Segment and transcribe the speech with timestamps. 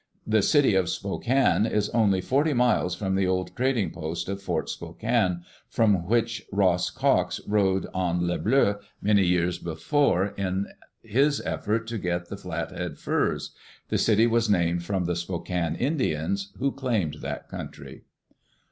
[0.25, 4.67] The city of Spokane is only forty miles from the old trading post of Fort
[4.67, 10.65] Spokane, from which Ross Cox rode on Le Bleu many years before, in
[11.03, 13.51] his effort to get the Flathead furs.
[13.89, 18.01] The city was named from the Spokane Indians, who claimed that country.